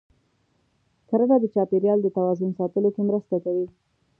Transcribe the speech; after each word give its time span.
کرنه 1.09 1.35
د 1.39 1.45
چاپېریال 1.53 1.99
د 2.01 2.07
توازن 2.17 2.51
ساتلو 2.59 2.89
کې 2.95 3.01
مرسته 3.09 3.35
کوي. 3.43 3.67